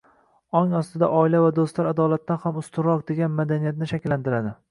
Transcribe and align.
ong 0.59 0.71
ostida 0.79 1.09
oila 1.17 1.41
va 1.43 1.51
do‘stlar 1.59 1.91
adolatdan 1.91 2.41
ham 2.45 2.57
ustunroq 2.63 3.05
degan 3.13 3.39
madaniyatni 3.41 3.93
shakllantiradi. 3.93 4.55